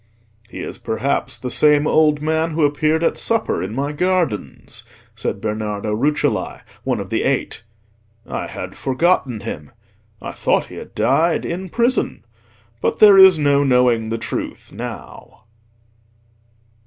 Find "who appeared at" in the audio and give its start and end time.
2.55-3.19